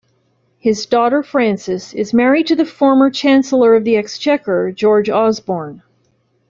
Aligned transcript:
His 0.57 0.87
daughter, 0.87 1.21
Frances, 1.21 1.93
is 1.93 2.11
married 2.11 2.47
to 2.47 2.55
the 2.55 2.65
former 2.65 3.11
Chancellor 3.11 3.75
of 3.75 3.83
the 3.83 3.97
Exchequer, 3.97 4.71
George 4.71 5.11
Osborne. 5.11 5.83